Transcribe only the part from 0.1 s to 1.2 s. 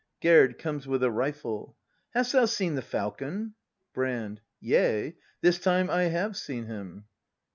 Gerd. [Comes with a